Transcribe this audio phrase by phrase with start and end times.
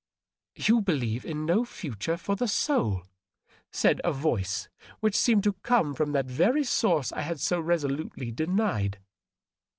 [0.57, 3.03] ^ You believe in no future for the soul,'
[3.71, 4.67] said a voice
[4.99, 8.97] which seemed to come from that very source I had so resolutely denied.